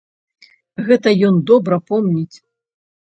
Гэта 0.87 1.13
ён 1.29 1.37
добра 1.53 1.75
помніць. 1.91 2.37